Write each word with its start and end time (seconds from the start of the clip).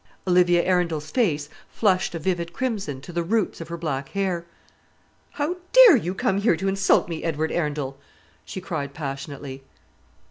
Olivia 0.27 0.63
Arundel's 0.65 1.11
face 1.11 1.47
flushed 1.69 2.15
a 2.15 2.17
vivid 2.17 2.53
crimson 2.53 3.01
to 3.01 3.13
the 3.13 3.21
roots 3.21 3.61
of 3.61 3.67
her 3.67 3.77
black 3.77 4.09
hair. 4.09 4.47
"How 5.33 5.57
dare 5.73 5.95
you 5.95 6.15
come 6.15 6.39
here 6.41 6.55
to 6.57 6.67
insult 6.67 7.07
me, 7.07 7.23
Edward 7.23 7.51
Arundel?" 7.51 7.99
she 8.43 8.59
cried 8.61 8.95
passionately. 8.95 9.63